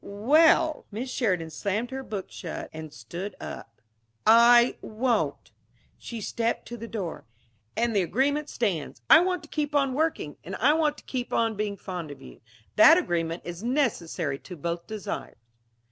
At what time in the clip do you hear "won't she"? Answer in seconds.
4.81-6.21